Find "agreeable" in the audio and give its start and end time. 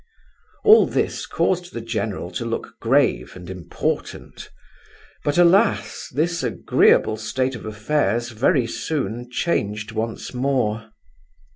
6.41-7.17